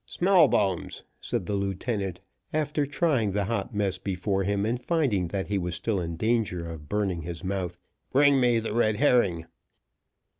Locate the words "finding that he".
4.81-5.59